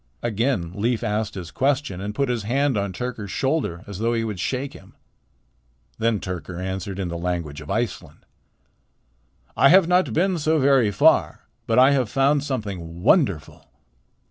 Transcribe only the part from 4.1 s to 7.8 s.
he would shake him. Then Tyrker answered in the language of